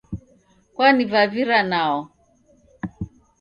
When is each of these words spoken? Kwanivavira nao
Kwanivavira 0.75 1.59
nao 1.71 1.99